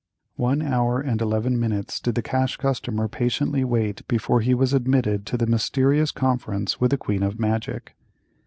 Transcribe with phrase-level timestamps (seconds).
[0.37, 5.27] One hour and eleven minutes did the Cash Customer patiently wait before he was admitted
[5.27, 7.93] to the mysterious conference with the queen of magic.